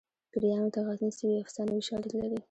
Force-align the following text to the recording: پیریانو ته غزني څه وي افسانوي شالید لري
پیریانو 0.31 0.73
ته 0.73 0.79
غزني 0.87 1.11
څه 1.17 1.23
وي 1.27 1.37
افسانوي 1.43 1.81
شالید 1.87 2.11
لري 2.19 2.37